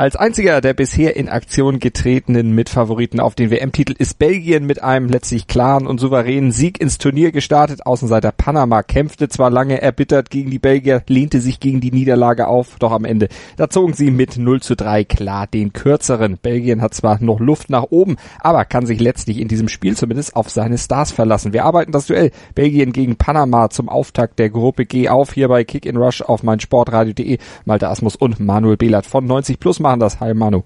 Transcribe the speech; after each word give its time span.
Als 0.00 0.14
einziger 0.14 0.60
der 0.60 0.74
bisher 0.74 1.16
in 1.16 1.28
Aktion 1.28 1.80
getretenen 1.80 2.52
Mitfavoriten 2.52 3.18
auf 3.18 3.34
den 3.34 3.50
WM-Titel 3.50 3.96
ist 3.98 4.16
Belgien 4.20 4.64
mit 4.64 4.80
einem 4.80 5.08
letztlich 5.08 5.48
klaren 5.48 5.88
und 5.88 5.98
souveränen 5.98 6.52
Sieg 6.52 6.80
ins 6.80 6.98
Turnier 6.98 7.32
gestartet. 7.32 7.84
Außenseiter 7.84 8.30
Panama 8.30 8.84
kämpfte 8.84 9.28
zwar 9.28 9.50
lange 9.50 9.82
erbittert 9.82 10.30
gegen 10.30 10.52
die 10.52 10.60
Belgier, 10.60 11.02
lehnte 11.08 11.40
sich 11.40 11.58
gegen 11.58 11.80
die 11.80 11.90
Niederlage 11.90 12.46
auf, 12.46 12.76
doch 12.78 12.92
am 12.92 13.04
Ende, 13.04 13.26
da 13.56 13.70
zogen 13.70 13.92
sie 13.92 14.12
mit 14.12 14.38
0 14.38 14.62
zu 14.62 14.76
3 14.76 15.02
klar 15.02 15.48
den 15.48 15.72
kürzeren. 15.72 16.38
Belgien 16.40 16.80
hat 16.80 16.94
zwar 16.94 17.20
noch 17.20 17.40
Luft 17.40 17.68
nach 17.68 17.86
oben, 17.90 18.18
aber 18.38 18.64
kann 18.66 18.86
sich 18.86 19.00
letztlich 19.00 19.40
in 19.40 19.48
diesem 19.48 19.66
Spiel 19.66 19.96
zumindest 19.96 20.36
auf 20.36 20.48
seine 20.48 20.78
Stars 20.78 21.10
verlassen. 21.10 21.52
Wir 21.52 21.64
arbeiten 21.64 21.90
das 21.90 22.06
Duell 22.06 22.30
Belgien 22.54 22.92
gegen 22.92 23.16
Panama 23.16 23.68
zum 23.68 23.88
Auftakt 23.88 24.38
der 24.38 24.50
Gruppe 24.50 24.86
G 24.86 25.08
auf, 25.08 25.32
hier 25.32 25.48
bei 25.48 25.64
Kick 25.64 25.86
in 25.86 25.96
Rush 25.96 26.22
auf 26.22 26.44
meinsportradio.de. 26.44 27.38
Malte 27.64 27.88
Asmus 27.88 28.14
und 28.14 28.38
Manuel 28.38 28.76
Behlert 28.76 29.04
von 29.04 29.26
90 29.26 29.58
Plus 29.58 29.80
machen 29.88 30.00
das. 30.00 30.20
Hi 30.20 30.34
Manu. 30.34 30.62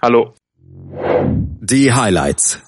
Hallo. 0.00 0.34
Die 1.60 1.92
Highlights. 1.92 2.60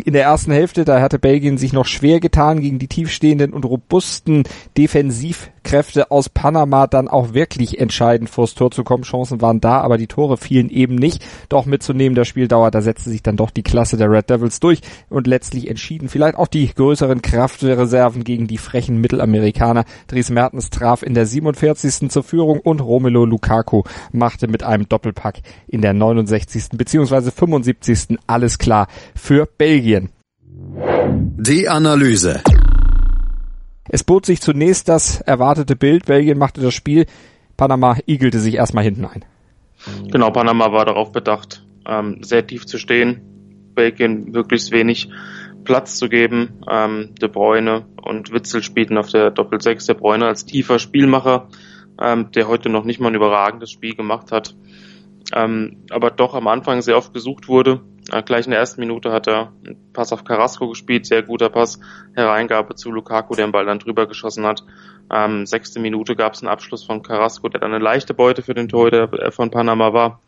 In 0.00 0.12
der 0.12 0.24
ersten 0.24 0.52
Hälfte, 0.52 0.84
da 0.84 1.00
hatte 1.00 1.18
Belgien 1.18 1.58
sich 1.58 1.72
noch 1.72 1.86
schwer 1.86 2.20
getan, 2.20 2.60
gegen 2.60 2.78
die 2.78 2.88
tiefstehenden 2.88 3.52
und 3.52 3.64
robusten 3.64 4.44
Defensivkräfte 4.76 6.10
aus 6.10 6.28
Panama 6.28 6.86
dann 6.86 7.08
auch 7.08 7.34
wirklich 7.34 7.78
entscheidend 7.80 8.30
vors 8.30 8.54
Tor 8.54 8.70
zu 8.70 8.84
kommen. 8.84 9.04
Chancen 9.04 9.40
waren 9.40 9.60
da, 9.60 9.80
aber 9.80 9.98
die 9.98 10.06
Tore 10.06 10.36
fielen 10.36 10.68
eben 10.70 10.94
nicht. 10.96 11.24
Doch 11.48 11.66
mit 11.66 11.82
zunehmender 11.82 12.24
Spieldauer, 12.24 12.70
da 12.70 12.82
setzte 12.82 13.10
sich 13.10 13.22
dann 13.22 13.36
doch 13.36 13.50
die 13.50 13.62
Klasse 13.62 13.96
der 13.96 14.10
Red 14.10 14.30
Devils 14.30 14.60
durch 14.60 14.80
und 15.08 15.26
letztlich 15.26 15.68
entschieden 15.68 16.08
vielleicht 16.08 16.36
auch 16.36 16.48
die 16.48 16.66
größeren 16.72 17.22
Kraftreserven 17.22 18.24
gegen 18.24 18.46
die 18.46 18.58
frechen 18.58 19.00
Mittelamerikaner. 19.00 19.84
Dries 20.08 20.30
Mertens 20.30 20.70
traf 20.70 21.02
in 21.02 21.14
der 21.14 21.26
47. 21.26 22.10
zur 22.10 22.22
Führung 22.22 22.60
und 22.60 22.80
Romelu 22.80 23.24
Lukaku 23.24 23.82
machte 24.12 24.48
mit 24.48 24.62
einem 24.62 24.88
Doppelpack 24.88 25.40
in 25.68 25.82
der 25.82 25.92
69. 25.92 26.70
bzw. 26.76 27.30
75. 27.30 28.18
alles 28.26 28.58
klar 28.58 28.88
für 29.14 29.46
Belgien. 29.46 29.85
Belgien. 29.86 30.10
Die 31.38 31.68
Analyse. 31.68 32.42
Es 33.88 34.02
bot 34.02 34.26
sich 34.26 34.40
zunächst 34.40 34.88
das 34.88 35.20
erwartete 35.20 35.76
Bild. 35.76 36.06
Belgien 36.06 36.38
machte 36.38 36.60
das 36.60 36.74
Spiel. 36.74 37.06
Panama 37.56 37.96
igelte 38.06 38.40
sich 38.40 38.56
erstmal 38.56 38.82
hinten 38.82 39.04
ein. 39.04 39.24
Genau, 40.10 40.30
Panama 40.32 40.72
war 40.72 40.84
darauf 40.86 41.12
bedacht, 41.12 41.64
ähm, 41.86 42.24
sehr 42.24 42.44
tief 42.44 42.66
zu 42.66 42.78
stehen, 42.78 43.20
Belgien 43.76 44.32
möglichst 44.32 44.72
wenig 44.72 45.08
Platz 45.62 45.98
zu 45.98 46.08
geben. 46.08 46.60
Ähm, 46.68 47.14
De 47.20 47.28
Bruyne 47.28 47.86
und 48.02 48.32
Witzel 48.32 48.64
spielten 48.64 48.98
auf 48.98 49.10
der 49.10 49.30
Doppel-6. 49.30 49.86
De 49.86 49.94
Bruyne 49.94 50.26
als 50.26 50.46
tiefer 50.46 50.80
Spielmacher, 50.80 51.48
ähm, 52.02 52.32
der 52.32 52.48
heute 52.48 52.70
noch 52.70 52.84
nicht 52.84 52.98
mal 52.98 53.08
ein 53.08 53.14
überragendes 53.14 53.70
Spiel 53.70 53.94
gemacht 53.94 54.32
hat, 54.32 54.56
ähm, 55.32 55.84
aber 55.90 56.10
doch 56.10 56.34
am 56.34 56.48
Anfang 56.48 56.82
sehr 56.82 56.96
oft 56.96 57.14
gesucht 57.14 57.46
wurde. 57.46 57.82
Äh, 58.12 58.22
gleich 58.22 58.46
in 58.46 58.50
der 58.50 58.60
ersten 58.60 58.80
Minute 58.80 59.12
hat 59.12 59.26
er 59.26 59.52
einen 59.64 59.92
Pass 59.92 60.12
auf 60.12 60.24
Carrasco 60.24 60.68
gespielt, 60.68 61.06
sehr 61.06 61.22
guter 61.22 61.48
Pass, 61.48 61.80
Hereingabe 62.14 62.74
zu 62.74 62.90
Lukaku, 62.90 63.34
der 63.34 63.46
den 63.46 63.52
Ball 63.52 63.66
dann 63.66 63.78
drüber 63.78 64.06
geschossen 64.06 64.46
hat. 64.46 64.64
Ähm, 65.12 65.46
sechste 65.46 65.80
Minute 65.80 66.16
gab 66.16 66.34
es 66.34 66.42
einen 66.42 66.50
Abschluss 66.50 66.84
von 66.84 67.02
Carrasco, 67.02 67.48
der 67.48 67.60
dann 67.60 67.72
eine 67.72 67.82
leichte 67.82 68.14
Beute 68.14 68.42
für 68.42 68.54
den 68.54 68.68
Torhüter 68.68 69.12
äh, 69.12 69.30
von 69.30 69.50
Panama 69.50 69.92
war. 69.92 70.20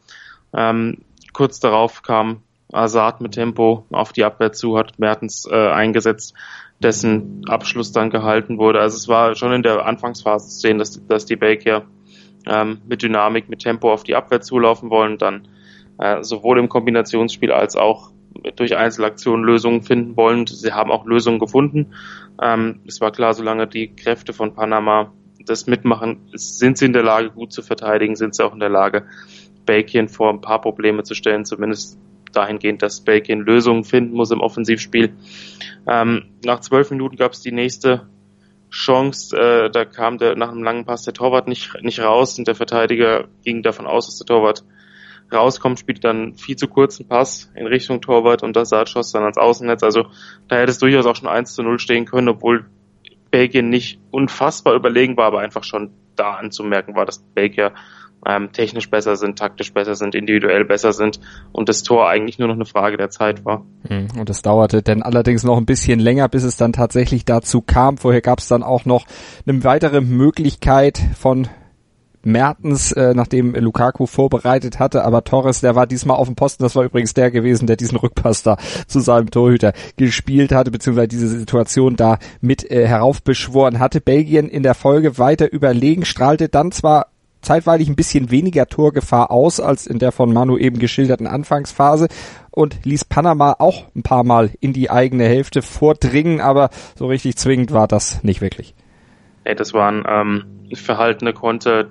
Ähm, 0.55 0.99
kurz 1.33 1.61
darauf 1.61 2.03
kam 2.03 2.43
Azad 2.73 3.21
mit 3.21 3.33
Tempo 3.33 3.87
auf 3.91 4.13
die 4.13 4.25
Abwehr 4.25 4.53
zu, 4.53 4.77
hat 4.77 4.99
Mertens 4.99 5.47
äh, 5.51 5.71
eingesetzt, 5.71 6.35
dessen 6.81 7.43
Abschluss 7.49 7.93
dann 7.93 8.11
gehalten 8.11 8.59
wurde. 8.59 8.81
Also 8.81 8.97
es 8.97 9.09
war 9.09 9.35
schon 9.35 9.53
in 9.53 9.63
der 9.63 9.87
Anfangsphase 9.87 10.49
zu 10.49 10.61
sehen, 10.61 10.79
dass, 10.79 11.05
dass 11.07 11.27
die 11.27 11.37
Belgier 11.37 11.87
ähm, 12.47 12.81
mit 12.87 13.03
Dynamik, 13.03 13.49
mit 13.49 13.61
Tempo 13.61 13.93
auf 13.93 14.05
die 14.05 14.15
Abwehr 14.15 14.41
zulaufen 14.41 14.91
wollen, 14.91 15.19
dann 15.19 15.49
äh, 15.99 16.23
sowohl 16.23 16.59
im 16.59 16.69
Kombinationsspiel 16.69 17.53
als 17.53 17.77
auch 17.77 18.11
durch 18.57 18.77
Einzelaktionen 18.77 19.45
Lösungen 19.45 19.83
finden 19.83 20.17
wollen. 20.17 20.47
Sie 20.47 20.73
haben 20.73 20.91
auch 20.91 21.07
Lösungen 21.07 21.39
gefunden. 21.39 21.95
Ähm, 22.41 22.81
es 22.87 23.01
war 23.01 23.11
klar, 23.11 23.35
solange 23.35 23.67
die 23.67 23.95
Kräfte 23.95 24.33
von 24.33 24.55
Panama 24.55 25.13
das 25.45 25.67
mitmachen, 25.67 26.29
sind 26.35 26.79
sie 26.79 26.87
in 26.87 26.93
der 26.93 27.03
Lage, 27.03 27.31
gut 27.31 27.53
zu 27.53 27.63
verteidigen, 27.63 28.17
sind 28.17 28.35
sie 28.35 28.45
auch 28.45 28.53
in 28.53 28.61
der 28.61 28.69
Lage, 28.69 29.07
Belgien 29.65 30.09
vor 30.09 30.31
ein 30.31 30.41
paar 30.41 30.61
Probleme 30.61 31.03
zu 31.03 31.15
stellen, 31.15 31.45
zumindest 31.45 31.99
dahingehend, 32.33 32.83
dass 32.83 33.01
Belgien 33.01 33.41
Lösungen 33.41 33.85
finden 33.85 34.15
muss 34.15 34.31
im 34.31 34.41
Offensivspiel. 34.41 35.15
Ähm, 35.87 36.25
nach 36.45 36.61
zwölf 36.61 36.91
Minuten 36.91 37.17
gab 37.17 37.33
es 37.33 37.41
die 37.41 37.53
nächste 37.53 38.09
Chance, 38.71 39.37
äh, 39.37 39.71
da 39.71 39.85
kam 39.87 40.19
der 40.19 40.37
nach 40.37 40.51
einem 40.51 40.63
langen 40.63 40.85
Pass 40.85 41.05
der 41.05 41.15
Torwart 41.15 41.49
nicht, 41.49 41.83
nicht 41.83 42.01
raus 42.01 42.39
und 42.39 42.47
der 42.47 42.55
Verteidiger 42.55 43.29
ging 43.43 43.63
davon 43.63 43.87
aus, 43.87 44.07
dass 44.07 44.19
der 44.19 44.27
Torwart 44.27 44.65
rauskommt, 45.33 45.79
spielt 45.79 46.05
dann 46.05 46.35
viel 46.35 46.57
zu 46.57 46.69
kurzen 46.69 47.07
Pass 47.07 47.51
in 47.55 47.67
Richtung 47.67 48.01
Torwart 48.01 48.43
und 48.43 48.57
das 48.57 48.71
schoss 48.89 49.13
dann 49.13 49.23
ans 49.23 49.39
Außennetz. 49.39 49.83
Also 49.83 50.07
da 50.49 50.57
hätte 50.57 50.71
es 50.71 50.79
durchaus 50.79 51.07
auch 51.07 51.17
schon 51.17 51.29
1 51.29 51.55
zu 51.55 51.63
0 51.63 51.79
stehen 51.79 52.07
können, 52.07 52.29
obwohl 52.29 52.67
Belgien 53.31 53.69
nicht 53.69 54.01
unfassbar 54.11 54.75
überlegen 54.75 55.17
war, 55.17 55.27
aber 55.27 55.41
einfach 55.41 55.65
schon 55.65 55.91
da 56.17 56.33
anzumerken 56.33 56.95
war, 56.95 57.05
dass 57.05 57.19
Belgier 57.19 57.73
ähm, 58.27 58.51
technisch 58.53 58.91
besser 58.91 59.17
sind, 59.17 59.39
taktisch 59.39 59.73
besser 59.73 59.95
sind, 59.95 60.15
individuell 60.15 60.65
besser 60.65 60.93
sind 60.93 61.21
und 61.53 61.69
das 61.69 61.83
Tor 61.83 62.09
eigentlich 62.09 62.39
nur 62.39 62.49
noch 62.49 62.57
eine 62.57 62.65
Frage 62.65 62.97
der 62.97 63.11
Zeit 63.11 63.45
war. 63.45 63.65
Hm, 63.87 64.09
und 64.19 64.29
es 64.29 64.43
dauerte 64.43 64.83
dann 64.83 65.03
allerdings 65.03 65.45
noch 65.45 65.57
ein 65.57 65.67
bisschen 65.67 66.01
länger, 66.01 66.29
bis 66.29 66.43
es 66.43 66.57
dann 66.57 66.73
tatsächlich 66.73 67.25
dazu 67.25 67.61
kam. 67.63 67.97
Vorher 67.97 68.21
gab 68.21 68.41
es 68.41 68.49
dann 68.49 68.63
auch 68.63 68.85
noch 68.85 69.07
eine 69.47 69.63
weitere 69.63 70.01
Möglichkeit 70.01 71.01
von 71.17 71.49
Mertens, 72.23 72.93
äh, 72.93 73.15
nachdem 73.15 73.55
Lukaku 73.55 74.07
vorbereitet 74.07 74.79
hatte, 74.79 75.05
aber 75.05 75.25
Torres, 75.25 75.61
der 75.61 75.75
war 75.75 75.87
diesmal 75.87 76.17
auf 76.17 76.27
dem 76.27 76.37
Posten, 76.37 76.63
das 76.63 76.77
war 76.77 76.85
übrigens 76.85 77.15
der 77.15 77.31
gewesen, 77.31 77.67
der 77.67 77.77
diesen 77.77 77.99
Rückpass 77.99 78.43
da 78.43 78.57
zu 78.87 79.01
seinem 79.01 79.31
Torhüter 79.31 79.73
gespielt 79.97 80.53
hatte, 80.53 80.71
beziehungsweise 80.71 81.09
diese 81.09 81.29
Situation 81.29 81.97
da 81.97 82.19
mit 82.41 82.71
äh, 82.71 82.87
heraufbeschworen 82.87 83.79
hatte. 83.79 84.01
Belgien 84.01 84.49
in 84.49 84.63
der 84.63 84.75
Folge 84.75 85.19
weiter 85.19 85.53
überlegen, 85.53 86.05
strahlte 86.05 86.49
dann 86.49 86.73
zwar 86.73 87.07
zeitweilig 87.41 87.89
ein 87.89 87.97
bisschen 87.97 88.31
weniger 88.31 88.67
Torgefahr 88.67 89.31
aus 89.31 89.61
als 89.61 89.87
in 89.87 89.99
der 89.99 90.13
von 90.13 90.33
Manu 90.33 90.57
eben 90.59 90.79
geschilderten 90.79 91.27
Anfangsphase 91.27 92.09
und 92.51 92.85
ließ 92.85 93.05
Panama 93.05 93.57
auch 93.59 93.85
ein 93.95 94.03
paar 94.03 94.25
Mal 94.25 94.51
in 94.61 94.73
die 94.73 94.91
eigene 94.91 95.25
Hälfte 95.25 95.63
vordringen, 95.63 96.41
aber 96.41 96.71
so 96.97 97.07
richtig 97.07 97.37
zwingend 97.37 97.73
war 97.73 97.87
das 97.87 98.23
nicht 98.25 98.41
wirklich. 98.41 98.75
Hey, 99.45 99.55
das 99.55 99.73
waren 99.73 100.05
ähm, 100.07 100.45
verhaltene 100.75 101.33
Konter, 101.33 101.87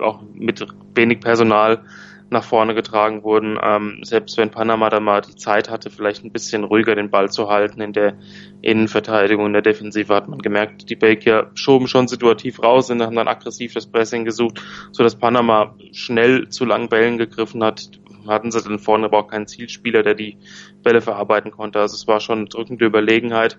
auch 0.00 0.22
mit 0.34 0.64
wenig 0.94 1.20
Personal 1.20 1.82
nach 2.30 2.44
vorne 2.44 2.74
getragen 2.74 3.22
wurden. 3.22 3.58
Ähm, 3.62 4.00
selbst 4.02 4.36
wenn 4.36 4.50
Panama 4.50 4.90
da 4.90 5.00
mal 5.00 5.22
die 5.22 5.36
Zeit 5.36 5.70
hatte, 5.70 5.90
vielleicht 5.90 6.24
ein 6.24 6.32
bisschen 6.32 6.64
ruhiger 6.64 6.94
den 6.94 7.10
Ball 7.10 7.30
zu 7.30 7.48
halten 7.48 7.80
in 7.80 7.92
der 7.92 8.18
Innenverteidigung, 8.60 9.46
in 9.46 9.52
der 9.54 9.62
Defensive, 9.62 10.14
hat 10.14 10.28
man 10.28 10.40
gemerkt, 10.40 10.90
die 10.90 10.96
Belgier 10.96 11.50
schoben 11.54 11.88
schon 11.88 12.08
situativ 12.08 12.62
raus 12.62 12.90
und 12.90 13.02
haben 13.02 13.16
dann 13.16 13.28
aggressiv 13.28 13.72
das 13.72 13.86
Pressing 13.86 14.24
gesucht, 14.24 14.62
so 14.92 15.02
dass 15.02 15.16
Panama 15.16 15.74
schnell 15.92 16.48
zu 16.48 16.64
langen 16.64 16.88
Bällen 16.88 17.18
gegriffen 17.18 17.64
hat. 17.64 17.90
Hatten 18.26 18.50
sie 18.50 18.60
dann 18.60 18.78
vorne 18.78 19.06
aber 19.06 19.18
auch 19.18 19.28
keinen 19.28 19.46
Zielspieler, 19.46 20.02
der 20.02 20.14
die 20.14 20.36
Bälle 20.82 21.00
verarbeiten 21.00 21.50
konnte. 21.50 21.80
Also 21.80 21.94
es 21.94 22.06
war 22.06 22.20
schon 22.20 22.40
eine 22.40 22.48
drückende 22.48 22.84
Überlegenheit, 22.84 23.58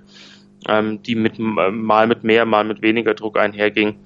ähm, 0.67 1.01
die 1.01 1.15
mit 1.15 1.39
mal 1.39 2.05
mit 2.05 2.23
mehr, 2.23 2.45
mal 2.45 2.65
mit 2.65 2.83
weniger 2.83 3.15
Druck 3.15 3.39
einherging. 3.39 3.97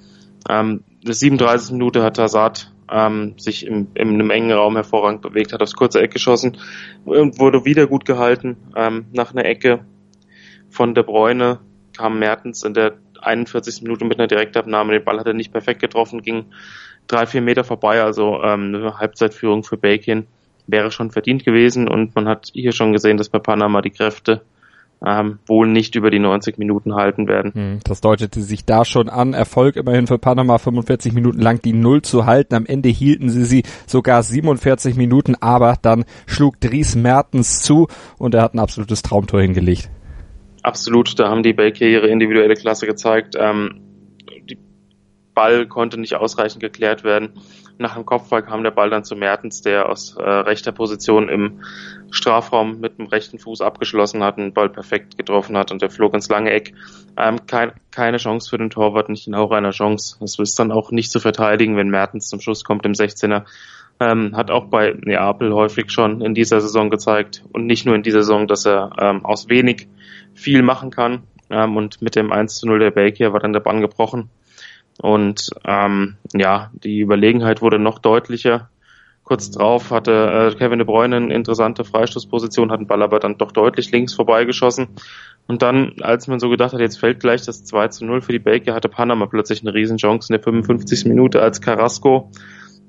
Ähm, 0.49 0.83
der 1.03 1.13
37. 1.13 1.71
Minute 1.73 2.03
hat 2.03 2.17
Hazard 2.17 2.71
ähm, 2.91 3.35
sich 3.37 3.65
im, 3.65 3.87
in 3.93 4.09
einem 4.09 4.29
engen 4.29 4.51
Raum 4.51 4.75
hervorragend 4.75 5.21
bewegt, 5.21 5.53
hat 5.53 5.61
aufs 5.61 5.73
kurze 5.73 6.01
Eck 6.01 6.11
geschossen 6.11 6.57
und 7.05 7.39
wurde 7.39 7.65
wieder 7.65 7.87
gut 7.87 8.05
gehalten. 8.05 8.57
Ähm, 8.75 9.05
nach 9.11 9.31
einer 9.31 9.45
Ecke 9.45 9.85
von 10.69 10.93
De 10.93 11.03
Bruyne 11.03 11.59
kam 11.95 12.19
Mertens 12.19 12.63
in 12.63 12.73
der 12.73 12.93
41. 13.21 13.83
Minute 13.83 14.05
mit 14.05 14.19
einer 14.19 14.27
Direktabnahme. 14.27 14.93
Den 14.93 15.03
Ball 15.03 15.19
hat 15.19 15.27
er 15.27 15.33
nicht 15.33 15.51
perfekt 15.51 15.81
getroffen, 15.81 16.21
ging 16.21 16.45
drei, 17.07 17.25
vier 17.25 17.41
Meter 17.41 17.63
vorbei, 17.63 18.01
also 18.01 18.41
ähm, 18.41 18.75
eine 18.75 18.97
Halbzeitführung 18.97 19.63
für 19.63 19.77
Belgien 19.77 20.27
wäre 20.65 20.91
schon 20.91 21.11
verdient 21.11 21.43
gewesen 21.43 21.89
und 21.89 22.15
man 22.15 22.27
hat 22.27 22.49
hier 22.53 22.71
schon 22.71 22.93
gesehen, 22.93 23.17
dass 23.17 23.29
bei 23.29 23.39
Panama 23.39 23.81
die 23.81 23.89
Kräfte 23.89 24.43
ähm, 25.05 25.39
wohl 25.45 25.67
nicht 25.67 25.95
über 25.95 26.09
die 26.09 26.19
90 26.19 26.57
Minuten 26.57 26.95
halten 26.95 27.27
werden. 27.27 27.53
Hm, 27.53 27.79
das 27.83 28.01
deutete 28.01 28.41
sich 28.41 28.65
da 28.65 28.85
schon 28.85 29.09
an. 29.09 29.33
Erfolg 29.33 29.75
immerhin 29.75 30.07
für 30.07 30.17
Panama 30.17 30.57
45 30.57 31.13
Minuten 31.13 31.39
lang 31.39 31.61
die 31.61 31.73
Null 31.73 32.01
zu 32.01 32.25
halten. 32.25 32.55
Am 32.55 32.65
Ende 32.65 32.89
hielten 32.89 33.29
sie 33.29 33.45
sie 33.45 33.63
sogar 33.85 34.23
47 34.23 34.95
Minuten, 34.95 35.35
aber 35.35 35.77
dann 35.81 36.05
schlug 36.25 36.59
Dries 36.59 36.95
Mertens 36.95 37.61
zu 37.61 37.87
und 38.17 38.33
er 38.33 38.41
hat 38.41 38.53
ein 38.53 38.59
absolutes 38.59 39.01
Traumtor 39.01 39.41
hingelegt. 39.41 39.89
Absolut, 40.61 41.19
da 41.19 41.29
haben 41.29 41.43
die 41.43 41.53
Belgier 41.53 41.89
ihre 41.89 42.07
individuelle 42.07 42.55
Klasse 42.55 42.85
gezeigt. 42.85 43.35
Ähm, 43.37 43.81
Ball 45.33 45.67
konnte 45.67 45.99
nicht 45.99 46.15
ausreichend 46.15 46.61
geklärt 46.61 47.03
werden. 47.03 47.33
Nach 47.79 47.95
dem 47.95 48.05
Kopfball 48.05 48.43
kam 48.43 48.63
der 48.63 48.71
Ball 48.71 48.89
dann 48.89 49.03
zu 49.03 49.15
Mertens, 49.15 49.61
der 49.61 49.89
aus 49.89 50.15
äh, 50.15 50.21
rechter 50.21 50.71
Position 50.71 51.27
im 51.27 51.63
Strafraum 52.11 52.79
mit 52.79 52.99
dem 52.99 53.07
rechten 53.07 53.39
Fuß 53.39 53.61
abgeschlossen 53.61 54.23
hat, 54.23 54.37
den 54.37 54.53
Ball 54.53 54.69
perfekt 54.69 55.17
getroffen 55.17 55.57
hat 55.57 55.71
und 55.71 55.81
der 55.81 55.89
flog 55.89 56.13
ins 56.13 56.29
lange 56.29 56.51
Eck. 56.51 56.73
Ähm, 57.17 57.47
kein, 57.47 57.71
keine 57.91 58.17
Chance 58.17 58.49
für 58.49 58.59
den 58.59 58.69
Torwart, 58.69 59.09
nicht 59.09 59.27
in 59.27 59.33
auch 59.33 59.51
einer 59.51 59.71
Chance. 59.71 60.17
Das 60.19 60.37
ist 60.37 60.59
dann 60.59 60.71
auch 60.71 60.91
nicht 60.91 61.11
zu 61.11 61.19
verteidigen, 61.19 61.75
wenn 61.75 61.89
Mertens 61.89 62.29
zum 62.29 62.39
Schuss 62.39 62.63
kommt 62.63 62.85
im 62.85 62.93
16er. 62.93 63.45
Ähm, 63.99 64.35
hat 64.35 64.51
auch 64.51 64.65
bei 64.65 64.95
Neapel 65.01 65.53
häufig 65.53 65.89
schon 65.91 66.21
in 66.21 66.33
dieser 66.33 66.61
Saison 66.61 66.89
gezeigt 66.89 67.43
und 67.53 67.65
nicht 67.65 67.85
nur 67.85 67.95
in 67.95 68.03
dieser 68.03 68.23
Saison, 68.23 68.47
dass 68.47 68.65
er 68.65 68.91
ähm, 68.99 69.25
aus 69.25 69.49
wenig 69.49 69.87
viel 70.35 70.61
machen 70.61 70.91
kann. 70.91 71.23
Ähm, 71.49 71.77
und 71.77 72.01
mit 72.01 72.15
dem 72.15 72.31
1 72.31 72.55
zu 72.55 72.67
0 72.67 72.79
der 72.79 72.91
Belgier 72.91 73.33
war 73.33 73.39
dann 73.39 73.53
der 73.53 73.59
Bann 73.59 73.81
gebrochen. 73.81 74.29
Und 75.01 75.49
ähm, 75.65 76.15
ja, 76.33 76.71
die 76.73 76.99
Überlegenheit 76.99 77.61
wurde 77.61 77.79
noch 77.79 77.99
deutlicher. 77.99 78.69
Kurz 79.23 79.51
drauf 79.51 79.89
hatte 79.91 80.51
äh, 80.51 80.57
Kevin 80.57 80.79
de 80.79 80.85
Bruyne 80.85 81.15
eine 81.15 81.33
interessante 81.33 81.85
Freistoßposition, 81.85 82.71
hat 82.71 82.81
den 82.81 82.87
Ball 82.87 83.01
aber 83.01 83.19
dann 83.19 83.37
doch 83.37 83.51
deutlich 83.53 83.91
links 83.91 84.13
vorbeigeschossen. 84.13 84.89
Und 85.47 85.61
dann, 85.61 85.93
als 86.01 86.27
man 86.27 86.39
so 86.39 86.49
gedacht 86.49 86.73
hat, 86.73 86.81
jetzt 86.81 86.99
fällt 86.99 87.19
gleich 87.19 87.41
das 87.41 87.63
2 87.63 87.87
zu 87.89 88.05
0 88.05 88.21
für 88.21 88.33
die 88.33 88.39
Belgier, 88.39 88.73
hatte 88.73 88.89
Panama 88.89 89.25
plötzlich 89.25 89.61
eine 89.61 89.73
Riesenchance 89.73 90.31
in 90.31 90.33
der 90.37 90.43
55. 90.43 91.05
Minute, 91.05 91.41
als 91.41 91.61
Carrasco 91.61 92.31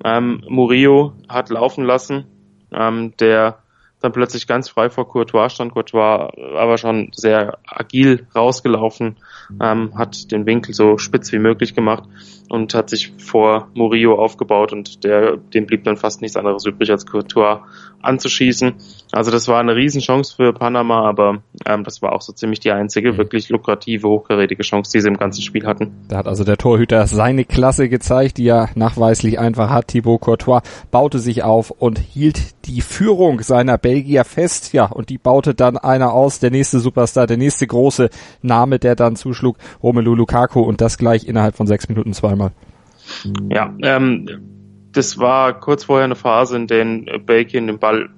ähm, 0.04 0.42
Murillo 0.48 1.12
hat 1.28 1.50
laufen 1.50 1.84
lassen, 1.84 2.26
ähm, 2.72 3.12
der 3.18 3.58
dann 4.04 4.12
plötzlich 4.12 4.46
ganz 4.46 4.68
frei 4.68 4.90
vor 4.90 5.08
Courtois 5.08 5.48
stand. 5.48 5.72
Courtois 5.72 6.30
aber 6.56 6.78
schon 6.78 7.10
sehr 7.12 7.58
agil 7.66 8.26
rausgelaufen, 8.34 9.16
ähm, 9.60 9.96
hat 9.96 10.30
den 10.30 10.46
Winkel 10.46 10.74
so 10.74 10.98
spitz 10.98 11.32
wie 11.32 11.38
möglich 11.38 11.74
gemacht 11.74 12.04
und 12.48 12.74
hat 12.74 12.90
sich 12.90 13.12
vor 13.18 13.68
Murillo 13.74 14.14
aufgebaut 14.14 14.72
und 14.72 15.04
der, 15.04 15.36
dem 15.36 15.66
blieb 15.66 15.84
dann 15.84 15.96
fast 15.96 16.20
nichts 16.20 16.36
anderes 16.36 16.66
übrig, 16.66 16.90
als 16.90 17.06
Courtois 17.06 17.62
anzuschießen. 18.02 18.74
Also 19.12 19.30
das 19.30 19.48
war 19.48 19.58
eine 19.58 19.74
Riesenchance 19.74 20.36
für 20.36 20.52
Panama, 20.52 21.08
aber 21.08 21.42
ähm, 21.66 21.84
das 21.84 22.02
war 22.02 22.12
auch 22.12 22.20
so 22.20 22.32
ziemlich 22.32 22.60
die 22.60 22.70
einzige 22.70 23.12
mhm. 23.12 23.18
wirklich 23.18 23.48
lukrative, 23.48 24.08
hochkarätige 24.08 24.62
Chance, 24.62 24.92
die 24.94 25.00
sie 25.00 25.08
im 25.08 25.16
ganzen 25.16 25.42
Spiel 25.42 25.66
hatten. 25.66 26.04
Da 26.08 26.18
hat 26.18 26.28
also 26.28 26.44
der 26.44 26.58
Torhüter 26.58 27.06
seine 27.06 27.44
Klasse 27.44 27.88
gezeigt, 27.88 28.38
die 28.38 28.48
er 28.48 28.68
nachweislich 28.74 29.38
einfach 29.38 29.70
hat. 29.70 29.88
Thibaut 29.88 30.20
Courtois 30.20 30.60
baute 30.90 31.18
sich 31.18 31.42
auf 31.42 31.70
und 31.70 31.98
hielt 31.98 32.63
die 32.66 32.80
Führung 32.80 33.40
seiner 33.42 33.78
Belgier 33.78 34.24
fest. 34.24 34.72
Ja, 34.72 34.86
und 34.86 35.08
die 35.08 35.18
baute 35.18 35.54
dann 35.54 35.76
einer 35.76 36.12
aus, 36.12 36.38
der 36.38 36.50
nächste 36.50 36.80
Superstar, 36.80 37.26
der 37.26 37.36
nächste 37.36 37.66
große 37.66 38.10
Name, 38.42 38.78
der 38.78 38.96
dann 38.96 39.16
zuschlug, 39.16 39.56
Romelu 39.82 40.14
Lukaku 40.14 40.60
und 40.60 40.80
das 40.80 40.98
gleich 40.98 41.26
innerhalb 41.26 41.56
von 41.56 41.66
sechs 41.66 41.88
Minuten 41.88 42.12
zweimal. 42.12 42.52
Ja, 43.50 43.74
ähm, 43.82 44.26
das 44.92 45.18
war 45.18 45.58
kurz 45.60 45.84
vorher 45.84 46.04
eine 46.04 46.16
Phase, 46.16 46.56
in 46.56 46.66
der 46.66 47.18
Belgien 47.18 47.66
den 47.66 47.78
Ball 47.78 48.08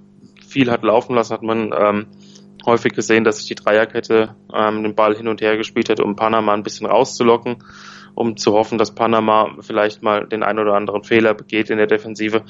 viel 0.46 0.70
hat 0.70 0.82
laufen 0.82 1.14
lassen, 1.14 1.34
hat 1.34 1.42
man 1.42 1.74
ähm, 1.76 2.06
häufig 2.64 2.92
gesehen, 2.92 3.24
dass 3.24 3.38
sich 3.38 3.46
die 3.46 3.54
Dreierkette 3.54 4.34
ähm, 4.54 4.82
den 4.82 4.94
Ball 4.94 5.16
hin 5.16 5.28
und 5.28 5.40
her 5.40 5.56
gespielt 5.56 5.88
hat, 5.88 6.00
um 6.00 6.16
Panama 6.16 6.54
ein 6.54 6.62
bisschen 6.62 6.86
rauszulocken, 6.86 7.56
um 8.16 8.36
zu 8.38 8.54
hoffen, 8.54 8.78
dass 8.78 8.94
Panama 8.94 9.56
vielleicht 9.60 10.02
mal 10.02 10.26
den 10.26 10.42
ein 10.42 10.58
oder 10.58 10.74
anderen 10.74 11.04
Fehler 11.04 11.34
begeht 11.34 11.68
in 11.68 11.76
der 11.76 11.86
Defensive. 11.86 12.42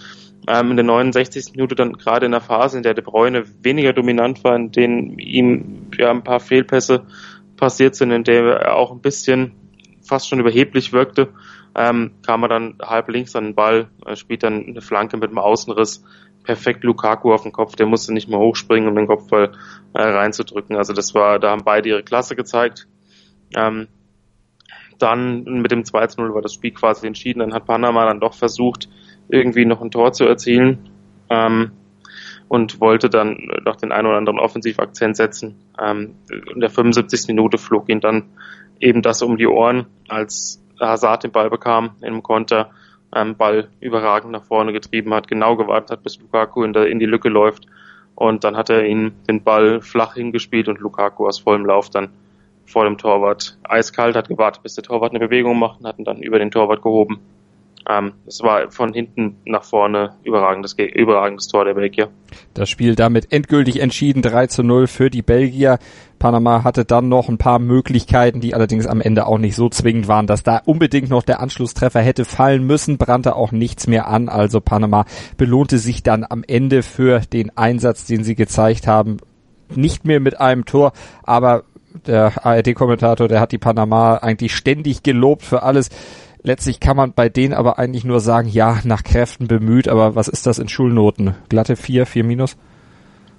Ähm, 0.48 0.70
in 0.70 0.76
der 0.76 0.86
69. 0.86 1.52
Minute 1.52 1.74
dann 1.74 1.94
gerade 1.94 2.24
in 2.24 2.32
der 2.32 2.40
Phase, 2.40 2.76
in 2.76 2.84
der 2.84 2.94
De 2.94 3.04
Bruyne 3.04 3.44
weniger 3.62 3.92
dominant 3.92 4.44
war, 4.44 4.54
in 4.54 4.70
denen 4.70 5.18
ihm 5.18 5.90
ja 5.98 6.10
ein 6.10 6.22
paar 6.22 6.38
Fehlpässe 6.38 7.04
passiert 7.56 7.96
sind, 7.96 8.12
in 8.12 8.22
der 8.22 8.60
er 8.60 8.76
auch 8.76 8.92
ein 8.92 9.00
bisschen 9.00 9.52
fast 10.02 10.28
schon 10.28 10.38
überheblich 10.38 10.92
wirkte, 10.92 11.30
ähm, 11.74 12.12
kam 12.24 12.44
er 12.44 12.48
dann 12.48 12.78
halb 12.80 13.08
links 13.08 13.34
an 13.34 13.46
den 13.46 13.54
Ball, 13.56 13.88
äh, 14.06 14.14
spielt 14.14 14.44
dann 14.44 14.66
eine 14.68 14.80
Flanke 14.80 15.16
mit 15.16 15.30
dem 15.32 15.38
Außenriss, 15.38 16.04
perfekt 16.44 16.84
Lukaku 16.84 17.32
auf 17.32 17.42
den 17.42 17.50
Kopf, 17.50 17.74
der 17.74 17.86
musste 17.86 18.14
nicht 18.14 18.28
mehr 18.28 18.38
hochspringen, 18.38 18.88
um 18.88 18.94
den 18.94 19.08
Kopfball 19.08 19.50
äh, 19.94 20.00
reinzudrücken. 20.00 20.76
Also 20.76 20.92
das 20.92 21.12
war, 21.12 21.40
da 21.40 21.50
haben 21.50 21.64
beide 21.64 21.88
ihre 21.88 22.04
Klasse 22.04 22.36
gezeigt. 22.36 22.86
Ähm, 23.56 23.88
dann 24.98 25.44
mit 25.44 25.70
dem 25.70 25.82
2-0 25.82 26.34
war 26.34 26.42
das 26.42 26.54
Spiel 26.54 26.72
quasi 26.72 27.06
entschieden. 27.06 27.40
Dann 27.40 27.54
hat 27.54 27.66
Panama 27.66 28.04
dann 28.06 28.20
doch 28.20 28.34
versucht, 28.34 28.88
irgendwie 29.28 29.64
noch 29.64 29.82
ein 29.82 29.90
Tor 29.90 30.12
zu 30.12 30.24
erzielen 30.24 30.90
ähm, 31.30 31.72
und 32.48 32.80
wollte 32.80 33.10
dann 33.10 33.48
noch 33.64 33.76
den 33.76 33.92
einen 33.92 34.06
oder 34.06 34.18
anderen 34.18 34.38
Offensivakzent 34.38 35.16
setzen. 35.16 35.56
Ähm, 35.82 36.14
in 36.52 36.60
der 36.60 36.70
75. 36.70 37.28
Minute 37.28 37.58
flog 37.58 37.88
ihn 37.88 38.00
dann 38.00 38.24
eben 38.80 39.02
das 39.02 39.22
um 39.22 39.36
die 39.36 39.46
Ohren, 39.46 39.86
als 40.08 40.62
Hazard 40.80 41.24
den 41.24 41.32
Ball 41.32 41.50
bekam 41.50 41.96
im 42.02 42.22
Konter, 42.22 42.70
ähm, 43.14 43.36
Ball 43.36 43.68
überragend 43.80 44.32
nach 44.32 44.44
vorne 44.44 44.72
getrieben 44.72 45.14
hat, 45.14 45.28
genau 45.28 45.56
gewartet 45.56 45.90
hat, 45.90 46.02
bis 46.02 46.20
Lukaku 46.20 46.62
in, 46.64 46.72
der, 46.72 46.86
in 46.86 46.98
die 46.98 47.06
Lücke 47.06 47.28
läuft. 47.28 47.66
Und 48.14 48.44
dann 48.44 48.56
hat 48.56 48.70
er 48.70 48.86
ihn 48.86 49.12
den 49.28 49.42
Ball 49.42 49.80
flach 49.80 50.14
hingespielt 50.14 50.68
und 50.68 50.80
Lukaku 50.80 51.26
aus 51.26 51.38
vollem 51.38 51.66
Lauf 51.66 51.90
dann 51.90 52.10
vor 52.66 52.84
dem 52.84 52.98
Torwart 52.98 53.58
eiskalt 53.64 54.16
hat 54.16 54.28
gewartet, 54.28 54.62
bis 54.62 54.74
der 54.74 54.84
Torwart 54.84 55.12
eine 55.12 55.20
Bewegung 55.20 55.58
macht 55.58 55.80
und 55.80 55.86
hat 55.86 55.98
ihn 55.98 56.04
dann 56.04 56.22
über 56.22 56.38
den 56.38 56.50
Torwart 56.50 56.82
gehoben. 56.82 57.20
Ähm, 57.88 58.14
es 58.26 58.42
war 58.42 58.70
von 58.72 58.92
hinten 58.92 59.36
nach 59.44 59.62
vorne 59.62 60.16
überragendes, 60.24 60.74
überragendes 60.74 61.46
Tor 61.46 61.64
der 61.64 61.74
Belgier. 61.74 62.08
Das 62.52 62.68
Spiel 62.68 62.96
damit 62.96 63.32
endgültig 63.32 63.80
entschieden 63.80 64.22
3 64.22 64.48
zu 64.48 64.64
0 64.64 64.88
für 64.88 65.08
die 65.08 65.22
Belgier. 65.22 65.78
Panama 66.18 66.64
hatte 66.64 66.84
dann 66.84 67.08
noch 67.08 67.28
ein 67.28 67.38
paar 67.38 67.60
Möglichkeiten, 67.60 68.40
die 68.40 68.54
allerdings 68.54 68.86
am 68.86 69.00
Ende 69.00 69.26
auch 69.26 69.38
nicht 69.38 69.54
so 69.54 69.68
zwingend 69.68 70.08
waren, 70.08 70.26
dass 70.26 70.42
da 70.42 70.60
unbedingt 70.64 71.10
noch 71.10 71.22
der 71.22 71.40
Anschlusstreffer 71.40 72.00
hätte 72.00 72.24
fallen 72.24 72.66
müssen, 72.66 72.98
brannte 72.98 73.36
auch 73.36 73.52
nichts 73.52 73.86
mehr 73.86 74.08
an. 74.08 74.28
Also 74.28 74.60
Panama 74.60 75.04
belohnte 75.36 75.78
sich 75.78 76.02
dann 76.02 76.24
am 76.28 76.42
Ende 76.46 76.82
für 76.82 77.20
den 77.20 77.56
Einsatz, 77.56 78.04
den 78.04 78.24
sie 78.24 78.34
gezeigt 78.34 78.88
haben. 78.88 79.18
Nicht 79.74 80.04
mehr 80.04 80.18
mit 80.18 80.40
einem 80.40 80.64
Tor, 80.64 80.92
aber 81.22 81.64
der 82.06 82.46
ARD-Kommentator, 82.46 83.28
der 83.28 83.40
hat 83.40 83.52
die 83.52 83.58
Panama 83.58 84.16
eigentlich 84.16 84.54
ständig 84.54 85.02
gelobt 85.02 85.42
für 85.42 85.62
alles 85.62 85.90
Letztlich 86.46 86.78
kann 86.78 86.96
man 86.96 87.12
bei 87.12 87.28
denen 87.28 87.54
aber 87.54 87.76
eigentlich 87.80 88.04
nur 88.04 88.20
sagen, 88.20 88.48
ja, 88.48 88.78
nach 88.84 89.02
Kräften 89.02 89.48
bemüht, 89.48 89.88
aber 89.88 90.14
was 90.14 90.28
ist 90.28 90.46
das 90.46 90.60
in 90.60 90.68
Schulnoten? 90.68 91.34
Glatte 91.48 91.74
vier, 91.74 92.06
vier 92.06 92.22
minus? 92.22 92.56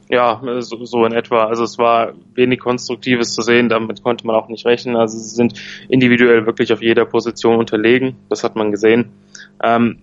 Ja, 0.10 0.42
so, 0.60 0.84
so 0.84 1.06
in 1.06 1.14
etwa. 1.14 1.46
Also 1.46 1.64
es 1.64 1.78
war 1.78 2.12
wenig 2.36 2.60
Konstruktives 2.60 3.34
zu 3.34 3.42
sehen, 3.44 3.70
damit 3.70 4.04
konnte 4.04 4.28
man 4.28 4.36
auch 4.36 4.50
nicht 4.50 4.66
rechnen. 4.66 4.98
Also 4.98 5.18
sie 5.18 5.34
sind 5.34 5.54
individuell 5.88 6.46
wirklich 6.46 6.74
auf 6.74 6.82
jeder 6.82 7.06
Position 7.06 7.56
unterlegen, 7.56 8.18
das 8.28 8.44
hat 8.44 8.58
man 8.58 8.72
gesehen. 8.72 9.14
Ähm, 9.64 10.00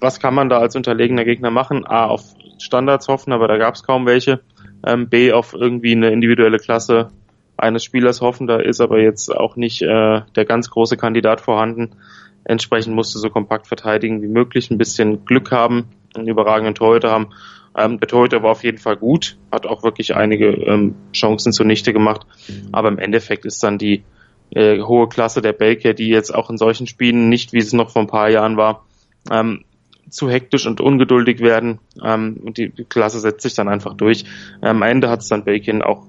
was 0.00 0.18
kann 0.18 0.34
man 0.34 0.48
da 0.48 0.58
als 0.58 0.76
unterlegener 0.76 1.26
Gegner 1.26 1.50
machen? 1.50 1.86
A, 1.86 2.06
auf 2.06 2.22
Standards 2.56 3.06
hoffen, 3.08 3.34
aber 3.34 3.48
da 3.48 3.58
gab 3.58 3.74
es 3.74 3.82
kaum 3.82 4.06
welche. 4.06 4.40
Ähm, 4.82 5.10
B, 5.10 5.30
auf 5.30 5.52
irgendwie 5.52 5.92
eine 5.92 6.08
individuelle 6.08 6.58
Klasse 6.58 7.08
eines 7.56 7.84
Spielers 7.84 8.20
hoffen, 8.20 8.46
da 8.46 8.58
ist 8.58 8.80
aber 8.80 9.00
jetzt 9.00 9.34
auch 9.34 9.56
nicht 9.56 9.82
äh, 9.82 10.22
der 10.34 10.44
ganz 10.44 10.70
große 10.70 10.96
Kandidat 10.96 11.40
vorhanden. 11.40 11.96
Entsprechend 12.44 12.94
musste 12.94 13.18
so 13.18 13.30
kompakt 13.30 13.66
verteidigen 13.66 14.22
wie 14.22 14.28
möglich, 14.28 14.70
ein 14.70 14.78
bisschen 14.78 15.24
Glück 15.24 15.50
haben, 15.50 15.88
einen 16.14 16.28
überragenden 16.28 16.74
Torhüter 16.74 17.10
haben. 17.10 17.28
Ähm, 17.76 17.98
der 17.98 18.08
Torhüter 18.08 18.42
war 18.42 18.52
auf 18.52 18.64
jeden 18.64 18.78
Fall 18.78 18.96
gut, 18.96 19.36
hat 19.50 19.66
auch 19.66 19.82
wirklich 19.82 20.14
einige 20.14 20.46
ähm, 20.48 20.94
Chancen 21.12 21.52
zunichte 21.52 21.92
gemacht. 21.92 22.26
Aber 22.72 22.88
im 22.88 22.98
Endeffekt 22.98 23.44
ist 23.44 23.62
dann 23.62 23.78
die 23.78 24.04
äh, 24.50 24.80
hohe 24.80 25.08
Klasse 25.08 25.42
der 25.42 25.52
Belgier, 25.52 25.94
die 25.94 26.08
jetzt 26.08 26.34
auch 26.34 26.50
in 26.50 26.56
solchen 26.56 26.86
Spielen 26.86 27.28
nicht, 27.28 27.52
wie 27.52 27.58
es 27.58 27.72
noch 27.72 27.90
vor 27.90 28.02
ein 28.02 28.08
paar 28.08 28.30
Jahren 28.30 28.56
war, 28.56 28.86
ähm, 29.30 29.64
zu 30.08 30.30
hektisch 30.30 30.66
und 30.66 30.80
ungeduldig 30.80 31.40
werden. 31.40 31.80
Ähm, 32.02 32.38
und 32.44 32.58
die, 32.58 32.70
Klasse 32.88 33.20
setzt 33.20 33.42
sich 33.42 33.54
dann 33.54 33.68
einfach 33.68 33.94
durch. 33.94 34.24
Am 34.60 34.82
Ende 34.82 35.10
hat 35.10 35.20
es 35.20 35.28
dann 35.28 35.44
Belgien 35.44 35.82
auch 35.82 36.06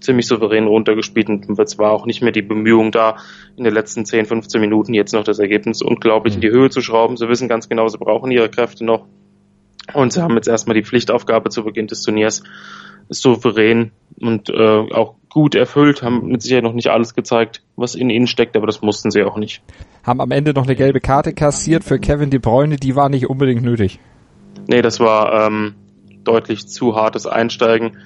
ziemlich 0.00 0.26
souverän 0.26 0.66
runtergespielt 0.66 1.28
und 1.28 1.58
es 1.58 1.78
war 1.78 1.92
auch 1.92 2.06
nicht 2.06 2.22
mehr 2.22 2.32
die 2.32 2.42
Bemühung 2.42 2.92
da, 2.92 3.16
in 3.56 3.64
den 3.64 3.74
letzten 3.74 4.04
10, 4.04 4.26
15 4.26 4.60
Minuten 4.60 4.94
jetzt 4.94 5.12
noch 5.12 5.24
das 5.24 5.38
Ergebnis 5.38 5.82
unglaublich 5.82 6.34
in 6.34 6.40
die 6.40 6.50
Höhe 6.50 6.70
zu 6.70 6.80
schrauben. 6.80 7.16
Sie 7.16 7.28
wissen 7.28 7.48
ganz 7.48 7.68
genau, 7.68 7.88
sie 7.88 7.98
brauchen 7.98 8.30
ihre 8.30 8.48
Kräfte 8.48 8.84
noch. 8.84 9.06
Und 9.94 10.12
sie 10.12 10.22
haben 10.22 10.34
jetzt 10.34 10.48
erstmal 10.48 10.74
die 10.74 10.84
Pflichtaufgabe 10.84 11.50
zu 11.50 11.64
Beginn 11.64 11.86
des 11.86 12.02
Turniers 12.02 12.42
souverän 13.08 13.92
und 14.20 14.50
äh, 14.50 14.92
auch 14.92 15.14
gut 15.30 15.54
erfüllt, 15.54 16.02
haben 16.02 16.28
mit 16.28 16.42
Sicherheit 16.42 16.64
noch 16.64 16.72
nicht 16.72 16.88
alles 16.88 17.14
gezeigt, 17.14 17.62
was 17.76 17.94
in 17.94 18.10
ihnen 18.10 18.26
steckt, 18.26 18.56
aber 18.56 18.66
das 18.66 18.82
mussten 18.82 19.10
sie 19.10 19.22
auch 19.22 19.36
nicht. 19.36 19.62
Haben 20.04 20.20
am 20.20 20.30
Ende 20.30 20.52
noch 20.52 20.64
eine 20.64 20.76
gelbe 20.76 21.00
Karte 21.00 21.32
kassiert 21.32 21.84
für 21.84 21.98
Kevin 21.98 22.30
De 22.30 22.38
Bruyne, 22.38 22.76
die 22.76 22.96
war 22.96 23.08
nicht 23.08 23.28
unbedingt 23.28 23.62
nötig. 23.62 23.98
Nee, 24.66 24.82
das 24.82 25.00
war 25.00 25.46
ähm, 25.46 25.74
deutlich 26.24 26.68
zu 26.68 26.96
hartes 26.96 27.26
Einsteigen. 27.26 27.96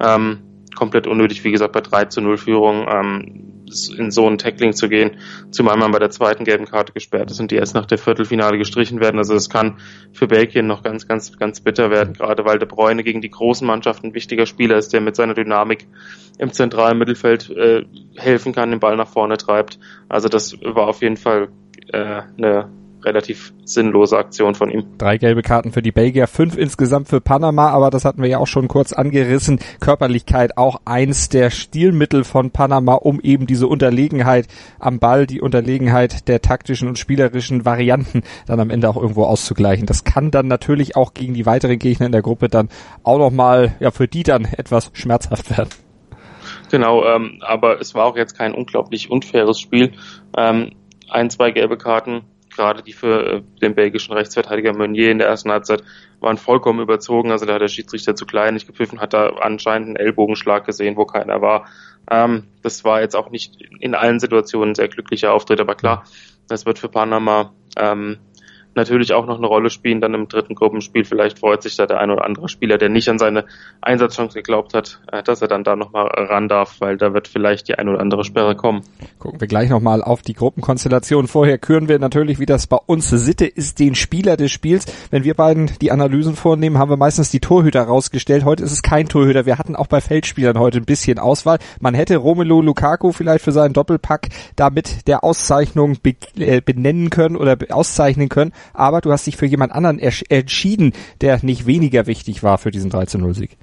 Ähm, 0.00 0.38
komplett 0.74 1.06
unnötig, 1.06 1.44
wie 1.44 1.52
gesagt, 1.52 1.72
bei 1.72 1.80
3 1.80 2.06
zu 2.06 2.20
0 2.20 2.36
Führung 2.38 2.86
ähm, 2.88 3.54
in 3.96 4.10
so 4.10 4.28
ein 4.28 4.38
Tackling 4.38 4.72
zu 4.72 4.88
gehen, 4.88 5.16
zumal 5.50 5.76
man 5.76 5.90
bei 5.90 5.98
der 5.98 6.10
zweiten 6.10 6.44
gelben 6.44 6.66
Karte 6.66 6.92
gesperrt 6.92 7.30
ist 7.30 7.40
und 7.40 7.50
die 7.50 7.56
erst 7.56 7.74
nach 7.74 7.86
der 7.86 7.98
Viertelfinale 7.98 8.58
gestrichen 8.58 9.00
werden. 9.00 9.18
Also 9.18 9.34
es 9.34 9.48
kann 9.48 9.78
für 10.12 10.26
Belgien 10.26 10.66
noch 10.66 10.82
ganz, 10.82 11.08
ganz, 11.08 11.36
ganz 11.38 11.60
bitter 11.60 11.90
werden, 11.90 12.14
gerade 12.14 12.44
weil 12.44 12.58
De 12.58 12.68
Bruyne 12.68 13.02
gegen 13.02 13.20
die 13.20 13.30
großen 13.30 13.66
Mannschaften 13.66 14.08
ein 14.08 14.14
wichtiger 14.14 14.46
Spieler 14.46 14.76
ist, 14.76 14.92
der 14.92 15.00
mit 15.00 15.16
seiner 15.16 15.34
Dynamik 15.34 15.86
im 16.38 16.52
zentralen 16.52 16.98
Mittelfeld 16.98 17.50
äh, 17.50 17.84
helfen 18.16 18.52
kann, 18.52 18.70
den 18.70 18.80
Ball 18.80 18.96
nach 18.96 19.08
vorne 19.08 19.36
treibt. 19.36 19.78
Also 20.08 20.28
das 20.28 20.56
war 20.62 20.88
auf 20.88 21.02
jeden 21.02 21.16
Fall 21.16 21.48
äh, 21.92 22.22
eine 22.36 22.70
relativ 23.04 23.52
sinnlose 23.64 24.16
Aktion 24.16 24.54
von 24.54 24.70
ihm. 24.70 24.84
Drei 24.98 25.18
gelbe 25.18 25.42
Karten 25.42 25.72
für 25.72 25.82
die 25.82 25.92
Belgier, 25.92 26.26
fünf 26.26 26.56
insgesamt 26.56 27.08
für 27.08 27.20
Panama, 27.20 27.70
aber 27.70 27.90
das 27.90 28.04
hatten 28.04 28.22
wir 28.22 28.28
ja 28.28 28.38
auch 28.38 28.46
schon 28.46 28.68
kurz 28.68 28.92
angerissen. 28.92 29.58
Körperlichkeit 29.80 30.56
auch 30.56 30.80
eins 30.84 31.28
der 31.28 31.50
Stilmittel 31.50 32.24
von 32.24 32.50
Panama, 32.50 32.94
um 32.94 33.20
eben 33.20 33.46
diese 33.46 33.66
Unterlegenheit 33.66 34.46
am 34.78 34.98
Ball, 34.98 35.26
die 35.26 35.40
Unterlegenheit 35.40 36.28
der 36.28 36.42
taktischen 36.42 36.88
und 36.88 36.98
spielerischen 36.98 37.64
Varianten 37.64 38.22
dann 38.46 38.60
am 38.60 38.70
Ende 38.70 38.88
auch 38.88 38.96
irgendwo 38.96 39.24
auszugleichen. 39.24 39.86
Das 39.86 40.04
kann 40.04 40.30
dann 40.30 40.48
natürlich 40.48 40.96
auch 40.96 41.14
gegen 41.14 41.34
die 41.34 41.46
weiteren 41.46 41.78
Gegner 41.78 42.06
in 42.06 42.12
der 42.12 42.22
Gruppe 42.22 42.48
dann 42.48 42.68
auch 43.02 43.18
nochmal, 43.18 43.74
ja, 43.80 43.90
für 43.90 44.08
die 44.08 44.22
dann 44.22 44.44
etwas 44.44 44.90
schmerzhaft 44.94 45.56
werden. 45.56 45.70
Genau, 46.70 47.04
ähm, 47.04 47.40
aber 47.40 47.80
es 47.80 47.94
war 47.94 48.06
auch 48.06 48.16
jetzt 48.16 48.36
kein 48.36 48.54
unglaublich 48.54 49.10
unfaires 49.10 49.60
Spiel. 49.60 49.92
Ähm, 50.36 50.72
ein, 51.08 51.30
zwei 51.30 51.50
gelbe 51.50 51.78
Karten, 51.78 52.22
gerade 52.54 52.82
die 52.82 52.92
für 52.92 53.26
äh, 53.26 53.42
den 53.60 53.74
belgischen 53.74 54.14
Rechtsverteidiger 54.14 54.72
Meunier 54.72 55.10
in 55.10 55.18
der 55.18 55.28
ersten 55.28 55.50
Halbzeit, 55.50 55.82
waren 56.20 56.36
vollkommen 56.36 56.80
überzogen. 56.80 57.30
Also 57.30 57.46
da 57.46 57.54
hat 57.54 57.60
der 57.60 57.68
Schiedsrichter 57.68 58.16
zu 58.16 58.26
klein 58.26 58.54
nicht 58.54 58.66
gepfiffen, 58.66 59.00
hat 59.00 59.12
da 59.12 59.28
anscheinend 59.28 59.88
einen 59.88 59.96
Ellbogenschlag 59.96 60.64
gesehen, 60.64 60.96
wo 60.96 61.04
keiner 61.04 61.40
war. 61.42 61.66
Ähm, 62.10 62.44
das 62.62 62.84
war 62.84 63.00
jetzt 63.00 63.16
auch 63.16 63.30
nicht 63.30 63.60
in 63.80 63.94
allen 63.94 64.20
Situationen 64.20 64.70
ein 64.70 64.74
sehr 64.74 64.88
glücklicher 64.88 65.32
Auftritt, 65.32 65.60
aber 65.60 65.74
klar, 65.74 66.04
das 66.48 66.66
wird 66.66 66.78
für 66.78 66.88
Panama 66.88 67.52
ähm, 67.76 68.18
natürlich 68.76 69.12
auch 69.12 69.26
noch 69.26 69.38
eine 69.38 69.46
Rolle 69.46 69.70
spielen 69.70 70.00
dann 70.00 70.14
im 70.14 70.28
dritten 70.28 70.54
Gruppenspiel. 70.54 71.04
Vielleicht 71.04 71.38
freut 71.38 71.62
sich 71.62 71.76
da 71.76 71.86
der 71.86 72.00
ein 72.00 72.10
oder 72.10 72.24
andere 72.24 72.48
Spieler, 72.48 72.78
der 72.78 72.88
nicht 72.88 73.08
an 73.08 73.18
seine 73.18 73.44
Einsatzchance 73.80 74.34
geglaubt 74.34 74.74
hat, 74.74 75.00
äh, 75.10 75.22
dass 75.22 75.42
er 75.42 75.48
dann 75.48 75.64
da 75.64 75.76
nochmal 75.76 76.06
ran 76.06 76.48
darf, 76.48 76.76
weil 76.80 76.96
da 76.96 77.14
wird 77.14 77.28
vielleicht 77.28 77.68
die 77.68 77.74
ein 77.76 77.88
oder 77.88 78.00
andere 78.00 78.24
Sperre 78.24 78.56
kommen. 78.56 78.82
Gucken 79.18 79.40
wir 79.40 79.48
gleich 79.48 79.70
nochmal 79.70 80.02
auf 80.02 80.22
die 80.22 80.34
Gruppenkonstellation. 80.34 81.28
Vorher 81.28 81.58
küren 81.58 81.88
wir 81.88 81.98
natürlich, 81.98 82.38
wie 82.38 82.46
das 82.46 82.66
bei 82.66 82.78
uns 82.86 83.10
Sitte 83.10 83.46
ist, 83.46 83.78
den 83.78 83.94
Spieler 83.94 84.36
des 84.36 84.50
Spiels. 84.50 84.86
Wenn 85.10 85.24
wir 85.24 85.34
beiden 85.34 85.70
die 85.80 85.92
Analysen 85.92 86.36
vornehmen, 86.36 86.78
haben 86.78 86.90
wir 86.90 86.96
meistens 86.96 87.30
die 87.30 87.40
Torhüter 87.40 87.82
rausgestellt. 87.82 88.44
Heute 88.44 88.64
ist 88.64 88.72
es 88.72 88.82
kein 88.82 89.08
Torhüter. 89.08 89.46
Wir 89.46 89.58
hatten 89.58 89.76
auch 89.76 89.86
bei 89.86 90.00
Feldspielern 90.00 90.58
heute 90.58 90.78
ein 90.78 90.84
bisschen 90.84 91.18
Auswahl. 91.18 91.58
Man 91.80 91.94
hätte 91.94 92.16
Romelu 92.16 92.60
Lukaku 92.60 93.12
vielleicht 93.12 93.44
für 93.44 93.52
seinen 93.52 93.72
Doppelpack 93.72 94.28
damit 94.56 95.06
der 95.06 95.24
Auszeichnung 95.24 95.96
äh, 96.36 96.60
benennen 96.60 97.10
können 97.10 97.36
oder 97.36 97.56
auszeichnen 97.70 98.28
können 98.28 98.52
aber 98.72 99.00
du 99.00 99.12
hast 99.12 99.26
dich 99.26 99.36
für 99.36 99.46
jemand 99.46 99.72
anderen 99.72 99.98
entschieden, 99.98 100.92
der 101.20 101.38
nicht 101.42 101.66
weniger 101.66 102.06
wichtig 102.06 102.42
war 102.42 102.58
für 102.58 102.70
diesen 102.70 102.90
13-0-Sieg. 102.90 103.56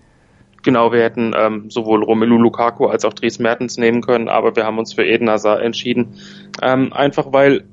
Genau, 0.63 0.91
wir 0.91 1.01
hätten 1.01 1.34
ähm, 1.36 1.70
sowohl 1.70 2.03
Romelu 2.03 2.38
Lukaku 2.38 2.86
als 2.86 3.03
auch 3.03 3.13
Dries 3.13 3.39
Mertens 3.39 3.77
nehmen 3.77 4.01
können, 4.01 4.29
aber 4.29 4.55
wir 4.55 4.65
haben 4.65 4.77
uns 4.77 4.93
für 4.93 5.03
Eden 5.03 5.29
Hazard 5.29 5.62
entschieden. 5.62 6.15
Ähm, 6.62 6.93
einfach 6.93 7.34
weil 7.34 7.63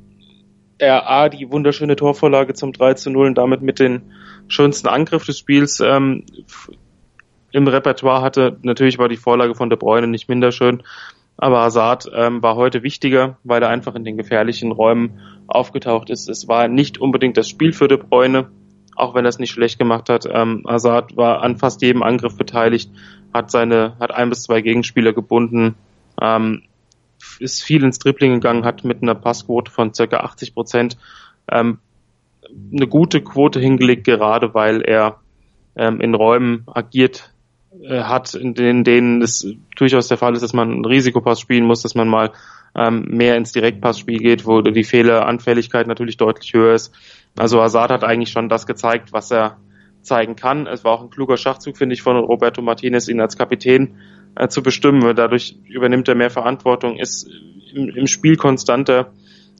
er 0.79 1.11
A, 1.11 1.29
die 1.29 1.51
wunderschöne 1.51 1.97
Torvorlage 1.97 2.55
zum 2.55 2.73
3 2.73 3.11
0 3.11 3.27
und 3.27 3.37
damit 3.37 3.63
mit 3.63 3.79
den 3.79 4.13
schönsten 4.47 4.89
Angriff 4.89 5.27
des 5.27 5.39
Spiels 5.39 5.81
ähm, 5.81 6.25
im 7.51 7.67
Repertoire 7.67 8.23
hatte. 8.23 8.59
Natürlich 8.63 8.99
war 8.99 9.09
die 9.09 9.17
Vorlage 9.17 9.55
von 9.55 9.71
De 9.71 9.79
Bruyne 9.79 10.07
nicht 10.07 10.29
minder 10.29 10.53
schön, 10.53 10.83
aber 11.37 11.61
Hazard 11.61 12.11
ähm, 12.15 12.43
war 12.43 12.57
heute 12.57 12.83
wichtiger, 12.83 13.39
weil 13.45 13.63
er 13.63 13.69
einfach 13.69 13.95
in 13.97 14.05
den 14.05 14.17
gefährlichen 14.17 14.73
Räumen 14.73 15.21
aufgetaucht 15.49 16.11
ist. 16.11 16.28
Es 16.28 16.47
war 16.49 16.69
nicht 16.69 16.99
unbedingt 16.99 17.37
das 17.37 17.49
Spiel 17.49 17.73
für 17.73 17.88
De 17.88 17.99
Bruyne, 17.99 18.49
auch 18.95 19.14
wenn 19.14 19.25
er 19.25 19.31
es 19.31 19.38
nicht 19.38 19.50
schlecht 19.50 19.78
gemacht 19.78 20.09
hat. 20.09 20.26
Ähm, 20.31 20.64
Hazard 20.69 21.17
war 21.17 21.43
an 21.43 21.57
fast 21.57 21.83
jedem 21.83 22.02
Angriff 22.02 22.37
beteiligt, 22.37 22.90
hat 23.33 23.50
seine, 23.50 23.97
hat 23.99 24.12
ein 24.12 24.28
bis 24.28 24.43
zwei 24.43 24.61
Gegenspieler 24.61 25.12
gebunden, 25.12 25.75
ähm, 26.21 26.62
ist 27.38 27.62
viel 27.62 27.83
ins 27.83 27.99
Dribbling 27.99 28.35
gegangen, 28.35 28.64
hat 28.64 28.85
mit 28.85 29.02
einer 29.02 29.14
Passquote 29.14 29.71
von 29.71 29.95
circa 29.95 30.19
80 30.19 30.55
Prozent 30.55 30.97
ähm, 31.50 31.78
eine 32.73 32.87
gute 32.87 33.23
Quote 33.23 33.61
hingelegt, 33.61 34.05
gerade 34.05 34.55
weil 34.55 34.83
er 34.83 35.21
ähm, 35.76 36.00
in 36.00 36.14
Räumen 36.14 36.64
agiert 36.67 37.33
äh, 37.83 38.02
hat, 38.02 38.35
in 38.35 38.55
denen, 38.55 38.85
denen 38.85 39.23
es 39.23 39.47
durchaus 39.76 40.09
der 40.09 40.19
Fall 40.19 40.35
ist, 40.35 40.43
dass 40.43 40.52
man 40.52 40.71
einen 40.71 40.85
Risikopass 40.85 41.40
spielen 41.40 41.64
muss, 41.64 41.83
dass 41.83 41.95
man 41.95 42.09
mal 42.09 42.33
ähm, 42.75 43.05
mehr 43.09 43.37
ins 43.37 43.53
Direktpassspiel 43.53 44.19
geht, 44.19 44.47
wo 44.47 44.61
die 44.61 44.85
Fehleranfälligkeit 44.85 45.87
natürlich 45.87 46.17
deutlich 46.17 46.53
höher 46.55 46.75
ist. 46.75 46.95
Also 47.37 47.61
Hazard 47.61 47.91
hat 47.91 48.05
eigentlich 48.05 48.31
schon 48.31 48.49
das 48.49 48.67
gezeigt, 48.67 49.13
was 49.13 49.31
er 49.31 49.59
zeigen 50.03 50.37
kann. 50.37 50.67
Es 50.67 50.85
war 50.85 50.93
auch 50.93 51.03
ein 51.03 51.11
kluger 51.11 51.37
Schachzug, 51.37 51.77
finde 51.77 51.95
ich, 51.95 52.03
von 52.03 52.17
Roberto 52.17 52.63
Martinez, 52.63 53.09
ihn 53.09 53.21
als 53.21 53.37
Kapitän 53.37 53.97
äh, 54.35 54.49
zu 54.49 54.63
bestimmen. 54.63 55.15
Dadurch 55.15 55.57
übernimmt 55.67 56.09
er 56.09 56.15
mehr 56.15 56.31
Verantwortung, 56.31 56.97
ist 56.97 57.29
im, 57.73 57.89
im 57.91 58.07
Spiel 58.07 58.37
konstanter. 58.37 59.13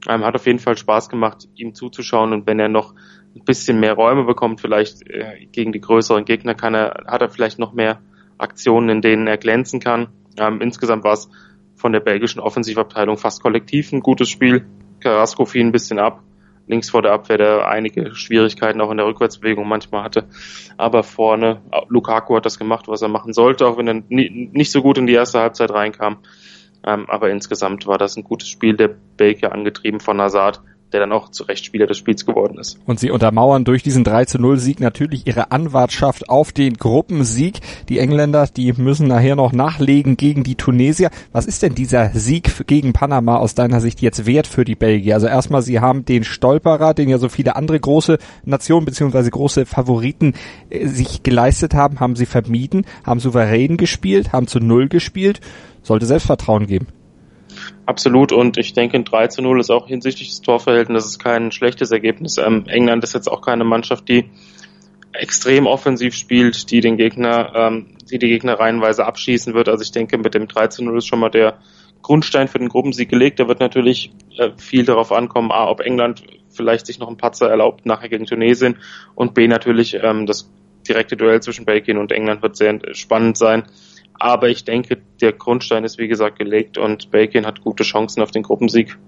Ähm, 0.09 0.25
hat 0.25 0.35
auf 0.35 0.47
jeden 0.47 0.61
Fall 0.61 0.77
Spaß 0.77 1.09
gemacht, 1.09 1.49
ihm 1.57 1.75
zuzuschauen. 1.75 2.33
Und 2.33 2.47
wenn 2.47 2.61
er 2.61 2.69
noch 2.69 2.95
ein 3.35 3.45
bisschen 3.45 3.81
mehr 3.81 3.95
Räume 3.95 4.25
bekommt, 4.25 4.61
vielleicht 4.61 5.09
äh, 5.09 5.47
gegen 5.53 5.73
die 5.73 5.81
größeren 5.81 6.25
Gegner, 6.25 6.55
kann 6.55 6.75
er, 6.75 7.05
hat 7.07 7.21
er 7.21 7.29
vielleicht 7.29 7.59
noch 7.59 7.73
mehr 7.73 8.01
Aktionen, 8.39 8.89
in 8.89 9.03
denen 9.03 9.27
er 9.27 9.37
glänzen 9.37 9.81
kann. 9.81 10.09
Ähm, 10.37 10.61
insgesamt 10.61 11.05
war 11.05 11.15
es 11.15 11.29
von 11.79 11.93
der 11.93 12.01
belgischen 12.01 12.41
Offensivabteilung 12.41 13.17
fast 13.17 13.43
kollektiv 13.43 13.93
ein 13.93 14.01
gutes 14.01 14.29
Spiel. 14.29 14.67
Carrasco 15.01 15.47
fiel 15.47 15.65
ein 15.65 15.73
bisschen 15.73 15.99
ab. 15.99 16.23
Links 16.67 16.91
vor 16.91 17.01
der 17.01 17.13
Abwehr, 17.13 17.39
der 17.39 17.69
einige 17.69 18.15
Schwierigkeiten 18.15 18.83
auch 18.83 18.91
in 18.91 18.99
der 18.99 19.07
Rückwärtsbewegung 19.07 19.67
manchmal 19.67 20.03
hatte. 20.03 20.29
Aber 20.77 21.03
vorne, 21.03 21.63
Lukaku 21.89 22.37
hat 22.37 22.45
das 22.45 22.59
gemacht, 22.59 22.89
was 22.89 23.01
er 23.01 23.09
machen 23.09 23.33
sollte, 23.33 23.67
auch 23.67 23.79
wenn 23.79 23.89
er 23.89 24.03
nicht 24.09 24.71
so 24.71 24.83
gut 24.83 24.99
in 24.99 25.07
die 25.07 25.15
erste 25.15 25.39
Halbzeit 25.39 25.71
reinkam. 25.71 26.19
Ähm, 26.85 27.07
aber 27.09 27.31
insgesamt 27.31 27.87
war 27.87 27.97
das 27.97 28.17
ein 28.17 28.25
gutes 28.25 28.49
Spiel 28.49 28.77
der 28.77 28.89
Belgier 28.89 29.53
angetrieben 29.53 30.01
von 30.01 30.21
Hazard, 30.21 30.61
der 30.93 31.01
dann 31.01 31.13
auch 31.13 31.31
zu 31.31 31.45
Recht 31.45 31.65
Spieler 31.65 31.87
des 31.87 31.99
Spiels 31.99 32.25
geworden 32.25 32.59
ist. 32.59 32.79
Und 32.87 32.99
sie 32.99 33.11
untermauern 33.11 33.65
durch 33.65 33.83
diesen 33.83 34.05
3 34.05 34.25
zu 34.25 34.39
0 34.39 34.59
Sieg 34.59 34.81
natürlich 34.81 35.27
ihre 35.27 35.53
Anwartschaft 35.53 36.29
auf 36.29 36.53
den 36.53 36.75
Gruppensieg. 36.75 37.61
Die 37.89 37.99
Engländer, 37.99 38.47
die 38.47 38.73
müssen 38.73 39.09
nachher 39.09 39.37
noch 39.37 39.53
nachlegen 39.53 40.17
gegen 40.17 40.45
die 40.45 40.55
Tunesier. 40.55 41.11
Was 41.33 41.47
ist 41.47 41.63
denn 41.63 41.75
dieser 41.75 42.11
Sieg 42.11 42.67
gegen 42.67 42.93
Panama 42.93 43.37
aus 43.37 43.55
deiner 43.55 43.81
Sicht 43.81 44.01
jetzt 44.01 44.27
wert 44.27 44.47
für 44.47 44.65
die 44.65 44.77
Belgier? 44.77 45.15
Also 45.15 45.27
erstmal, 45.27 45.63
sie 45.63 45.81
haben 45.81 46.05
den 46.05 46.25
Stolperer, 46.25 46.95
den 46.95 47.09
ja 47.09 47.19
so 47.19 47.29
viele 47.29 47.57
andere 47.57 47.79
große 47.79 48.19
Nationen 48.45 48.87
beziehungsweise 48.87 49.31
große 49.31 49.67
Favoriten 49.67 50.35
äh, 50.71 50.87
sich 50.87 51.23
geleistet 51.23 51.75
haben, 51.75 52.01
haben 52.01 52.17
sie 52.17 52.27
vermieden, 52.27 52.87
haben 53.05 53.21
souverän 53.21 53.77
gespielt, 53.77 54.33
haben 54.33 54.47
zu 54.47 54.59
Null 54.59 54.89
gespielt. 54.89 55.41
Sollte 55.83 56.07
Selbstvertrauen 56.07 56.67
geben. 56.67 56.89
Absolut 57.89 58.33
und 58.33 58.59
ich 58.59 58.75
denke, 58.75 58.99
ein 58.99 59.05
3 59.05 59.29
zu 59.29 59.41
0 59.41 59.61
ist 59.61 59.71
auch 59.71 59.89
hinsichtlich 59.89 60.29
des 60.29 60.43
Torverhältnisses 60.43 61.19
kein 61.19 61.51
schlechtes 61.53 61.91
Ergebnis. 61.91 62.37
Ähm, 62.37 62.67
England 62.67 63.03
ist 63.03 63.15
jetzt 63.15 63.29
auch 63.29 63.41
keine 63.41 63.65
Mannschaft, 63.65 64.11
die 64.11 64.27
extrem 65.15 65.67
offensiv 65.67 66.15
spielt, 66.15 66.71
die 66.71 66.83
den 66.83 66.99
Gegner, 66.99 67.51
ähm, 67.55 67.97
die 68.11 68.19
die 68.19 68.29
Gegner 68.29 68.61
reihenweise 68.61 69.07
abschießen 69.07 69.55
wird. 69.55 69.71
Also 69.71 69.85
ich 69.85 69.91
denke, 69.91 70.19
mit 70.19 70.35
dem 70.35 70.49
3 70.49 70.67
zu 70.67 70.85
0 70.85 70.99
ist 70.99 71.07
schon 71.07 71.19
mal 71.19 71.31
der 71.31 71.61
Grundstein 72.03 72.49
für 72.49 72.59
den 72.59 72.69
Gruppensieg 72.69 73.09
gelegt. 73.09 73.41
Da 73.41 73.49
wird 73.49 73.61
natürlich 73.61 74.13
äh, 74.37 74.51
viel 74.59 74.85
darauf 74.85 75.11
ankommen, 75.11 75.51
A, 75.51 75.71
ob 75.71 75.81
England 75.81 76.25
vielleicht 76.51 76.85
sich 76.85 76.99
noch 76.99 77.09
einen 77.09 77.17
Patzer 77.17 77.49
erlaubt 77.49 77.87
nachher 77.87 78.11
gegen 78.11 78.27
Tunesien 78.27 78.77
und 79.15 79.33
B, 79.33 79.49
natürlich 79.49 79.95
ähm, 79.95 80.27
das 80.27 80.53
direkte 80.87 81.17
Duell 81.17 81.41
zwischen 81.41 81.65
Belgien 81.65 81.97
und 81.97 82.13
England 82.13 82.43
wird 82.43 82.55
sehr 82.55 82.79
spannend 82.93 83.39
sein. 83.39 83.65
Aber 84.19 84.49
ich 84.49 84.65
denke, 84.65 84.99
der 85.21 85.33
Grundstein 85.33 85.85
ist 85.85 85.99
wie 85.99 86.09
gesagt 86.09 86.39
gelegt 86.39 86.79
und 86.79 87.11
Belgien 87.11 87.47
hat 87.47 87.63
gute 87.63 87.85
Chancen 87.85 88.23
auf 88.23 88.31
den 88.31 88.43
Gruppensieg. 88.43 88.99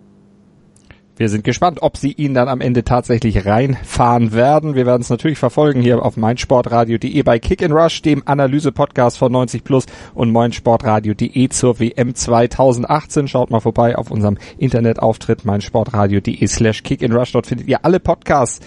Wir 1.21 1.29
sind 1.29 1.45
gespannt, 1.45 1.83
ob 1.83 1.99
sie 1.99 2.13
ihn 2.13 2.33
dann 2.33 2.49
am 2.49 2.63
Ende 2.63 2.83
tatsächlich 2.83 3.45
reinfahren 3.45 4.33
werden. 4.33 4.75
Wir 4.75 4.87
werden 4.87 5.03
es 5.03 5.11
natürlich 5.11 5.37
verfolgen 5.37 5.83
hier 5.83 6.03
auf 6.03 6.17
meinsportradio.de 6.17 7.23
bei 7.25 7.39
Kick 7.39 7.63
and 7.63 7.75
Rush, 7.75 8.01
dem 8.01 8.23
Analyse-Podcast 8.25 9.19
von 9.19 9.31
90 9.31 9.63
Plus 9.63 9.85
und 10.15 10.33
meinsportradio.de 10.33 11.51
zur 11.51 11.79
WM 11.79 12.15
2018. 12.15 13.29
Schaut 13.29 13.51
mal 13.51 13.61
vorbei 13.61 13.99
auf 13.99 14.11
unserem 14.11 14.39
Internetauftritt 14.57 15.45
meinsportradio.de 15.45 16.47
slash 16.47 16.83
Kick 16.85 17.05
and 17.05 17.13
Rush. 17.13 17.33
Dort 17.33 17.49
findet 17.49 17.69
ihr 17.69 17.85
alle 17.85 18.01
Podcasts 18.01 18.61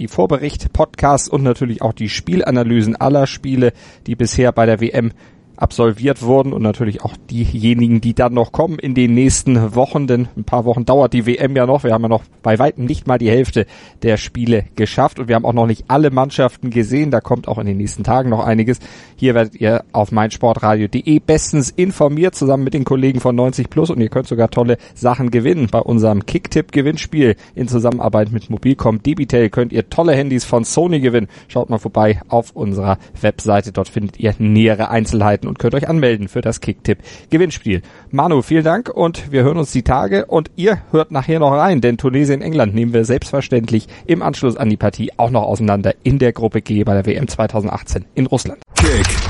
die 0.00 0.08
Vorbericht, 0.08 0.72
Podcasts 0.72 1.28
und 1.28 1.44
natürlich 1.44 1.80
auch 1.80 1.92
die 1.92 2.08
Spielanalysen 2.08 2.96
aller 2.96 3.28
Spiele, 3.28 3.72
die 4.08 4.16
bisher 4.16 4.50
bei 4.50 4.66
der 4.66 4.80
WM 4.80 5.12
absolviert 5.60 6.22
wurden 6.22 6.52
und 6.52 6.62
natürlich 6.62 7.02
auch 7.02 7.14
diejenigen, 7.30 8.00
die 8.00 8.14
dann 8.14 8.34
noch 8.34 8.50
kommen 8.52 8.78
in 8.78 8.94
den 8.94 9.14
nächsten 9.14 9.74
Wochen, 9.74 10.06
denn 10.06 10.28
ein 10.36 10.44
paar 10.44 10.64
Wochen 10.64 10.84
dauert 10.84 11.12
die 11.12 11.26
WM 11.26 11.54
ja 11.54 11.66
noch. 11.66 11.84
Wir 11.84 11.92
haben 11.92 12.02
ja 12.02 12.08
noch 12.08 12.24
bei 12.42 12.58
weitem 12.58 12.86
nicht 12.86 13.06
mal 13.06 13.18
die 13.18 13.30
Hälfte 13.30 13.66
der 14.02 14.16
Spiele 14.16 14.64
geschafft 14.74 15.18
und 15.18 15.28
wir 15.28 15.34
haben 15.34 15.44
auch 15.44 15.52
noch 15.52 15.66
nicht 15.66 15.84
alle 15.88 16.10
Mannschaften 16.10 16.70
gesehen. 16.70 17.10
Da 17.10 17.20
kommt 17.20 17.46
auch 17.46 17.58
in 17.58 17.66
den 17.66 17.76
nächsten 17.76 18.04
Tagen 18.04 18.30
noch 18.30 18.44
einiges. 18.44 18.78
Hier 19.16 19.34
werdet 19.34 19.60
ihr 19.60 19.84
auf 19.92 20.12
meinsportradio.de 20.12 21.18
bestens 21.20 21.70
informiert 21.70 22.34
zusammen 22.34 22.64
mit 22.64 22.72
den 22.72 22.84
Kollegen 22.84 23.20
von 23.20 23.36
90 23.36 23.68
Plus 23.68 23.90
und 23.90 24.00
ihr 24.00 24.08
könnt 24.08 24.28
sogar 24.28 24.50
tolle 24.50 24.78
Sachen 24.94 25.30
gewinnen. 25.30 25.68
Bei 25.70 25.80
unserem 25.80 26.24
Kicktipp 26.24 26.72
Gewinnspiel 26.72 27.36
in 27.54 27.68
Zusammenarbeit 27.68 28.32
mit 28.32 28.48
Mobilcom 28.48 29.02
Debitel 29.02 29.50
könnt 29.50 29.72
ihr 29.72 29.90
tolle 29.90 30.14
Handys 30.14 30.44
von 30.44 30.64
Sony 30.64 31.00
gewinnen. 31.00 31.28
Schaut 31.48 31.68
mal 31.68 31.78
vorbei 31.78 32.20
auf 32.28 32.52
unserer 32.52 32.98
Webseite. 33.20 33.72
Dort 33.72 33.90
findet 33.90 34.18
ihr 34.18 34.34
nähere 34.38 34.88
Einzelheiten 34.88 35.49
und 35.50 35.58
könnt 35.58 35.74
euch 35.74 35.88
anmelden 35.88 36.28
für 36.28 36.40
das 36.40 36.60
Kicktipp 36.60 36.98
Gewinnspiel. 37.28 37.82
Manu, 38.10 38.40
vielen 38.40 38.64
Dank 38.64 38.88
und 38.88 39.30
wir 39.30 39.42
hören 39.42 39.58
uns 39.58 39.72
die 39.72 39.82
Tage 39.82 40.24
und 40.24 40.50
ihr 40.56 40.78
hört 40.92 41.10
nachher 41.10 41.40
noch 41.40 41.52
rein, 41.52 41.82
denn 41.82 41.98
Tunesien 41.98 42.40
England 42.40 42.74
nehmen 42.74 42.94
wir 42.94 43.04
selbstverständlich 43.04 43.88
im 44.06 44.22
Anschluss 44.22 44.56
an 44.56 44.70
die 44.70 44.78
Partie 44.78 45.10
auch 45.18 45.30
noch 45.30 45.42
auseinander 45.42 45.94
in 46.02 46.18
der 46.18 46.32
Gruppe 46.32 46.62
G 46.62 46.84
bei 46.84 46.94
der 46.94 47.04
WM 47.04 47.28
2018 47.28 48.06
in 48.14 48.26
Russland. 48.26 48.60
Kick 48.76 49.29